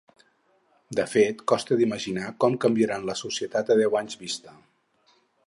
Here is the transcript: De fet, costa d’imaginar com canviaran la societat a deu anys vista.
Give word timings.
De 0.99 1.03
fet, 1.11 1.43
costa 1.51 1.77
d’imaginar 1.81 2.31
com 2.45 2.57
canviaran 2.65 3.07
la 3.11 3.17
societat 3.21 3.71
a 3.75 3.79
deu 3.83 4.01
anys 4.01 4.19
vista. 4.27 4.57